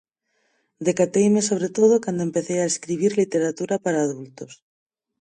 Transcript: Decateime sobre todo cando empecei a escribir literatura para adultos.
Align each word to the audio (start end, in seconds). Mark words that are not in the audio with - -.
Decateime 0.87 1.41
sobre 1.49 1.69
todo 1.77 1.93
cando 2.05 2.21
empecei 2.27 2.59
a 2.61 2.71
escribir 2.73 3.11
literatura 3.21 3.75
para 3.85 4.03
adultos. 4.07 4.51